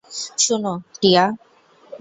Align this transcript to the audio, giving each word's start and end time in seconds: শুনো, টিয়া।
শুনো, 0.37 0.73
টিয়া। 1.01 1.25